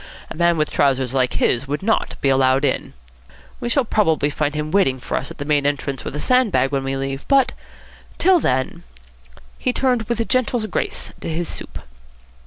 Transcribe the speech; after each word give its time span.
A 0.31 0.35
man 0.35 0.57
with 0.57 0.71
trousers 0.71 1.13
like 1.13 1.33
his 1.33 1.67
would 1.67 1.83
not 1.83 2.19
be 2.21 2.29
allowed 2.29 2.65
in. 2.65 2.93
We 3.59 3.69
shall 3.69 3.85
probably 3.85 4.31
find 4.31 4.55
him 4.55 4.71
waiting 4.71 4.99
for 4.99 5.15
us 5.15 5.29
at 5.29 5.37
the 5.37 5.45
main 5.45 5.63
entrance 5.63 6.03
with 6.03 6.15
a 6.15 6.19
sand 6.19 6.51
bag, 6.51 6.71
when 6.71 6.83
we 6.83 6.97
leave, 6.97 7.23
but, 7.27 7.53
till 8.17 8.39
then" 8.39 8.81
He 9.59 9.71
turned 9.71 10.09
with 10.09 10.27
gentle 10.27 10.65
grace 10.65 11.11
to 11.21 11.29
his 11.29 11.47
soup. 11.47 11.77